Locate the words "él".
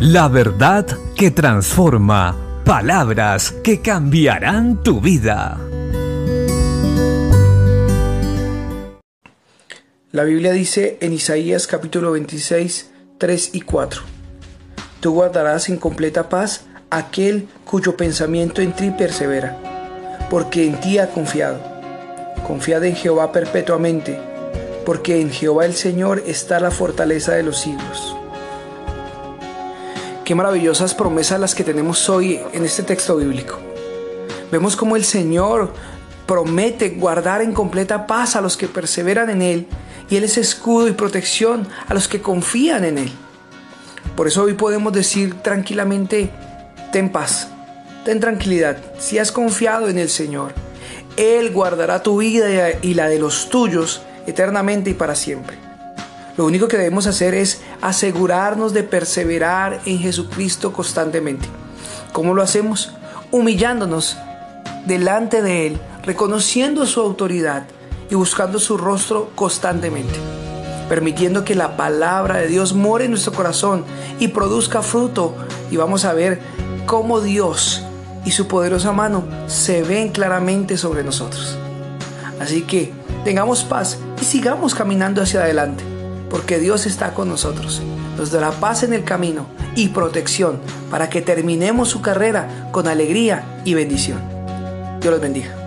39.42-39.66, 40.16-40.24, 42.98-43.12, 51.16-51.50, 65.66-65.80